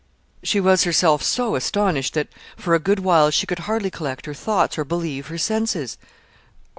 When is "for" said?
2.57-2.73